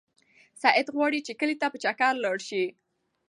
[0.61, 2.63] سعید غواړي چې کلي ته په چکر لاړ شي.